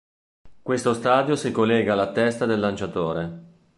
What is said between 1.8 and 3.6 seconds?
alla testa del lanciatore.